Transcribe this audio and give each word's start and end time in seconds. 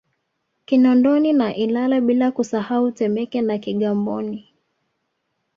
Kinondoni 0.65 1.33
na 1.33 1.55
Ilala 1.55 2.01
bila 2.01 2.31
kusahau 2.31 2.91
Temeke 2.91 3.41
na 3.41 3.57
Kigamboni 3.57 4.53